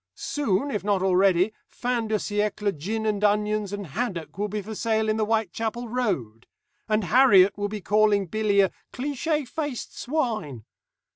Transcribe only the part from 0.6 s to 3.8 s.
if not already, fin de siècle gin and onions